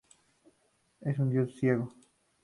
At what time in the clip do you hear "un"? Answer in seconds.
1.19-1.29